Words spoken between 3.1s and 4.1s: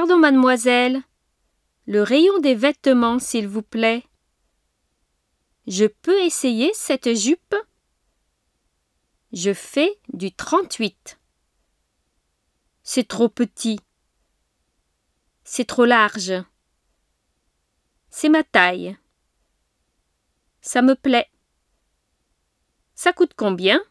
s'il vous plaît.